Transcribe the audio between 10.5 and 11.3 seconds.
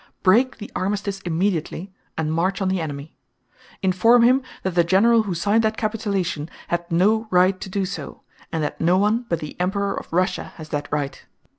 has that right.